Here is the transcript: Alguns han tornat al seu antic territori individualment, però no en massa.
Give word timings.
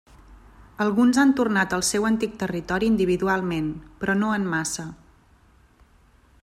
Alguns 0.85 1.19
han 1.23 1.33
tornat 1.39 1.75
al 1.77 1.83
seu 1.89 2.07
antic 2.09 2.33
territori 2.45 2.91
individualment, 2.93 3.67
però 4.05 4.19
no 4.23 4.33
en 4.39 4.51
massa. 4.55 4.87